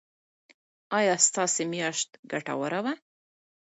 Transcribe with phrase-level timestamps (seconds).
[0.99, 2.93] ایا ستاسو میاشت ګټوره وه؟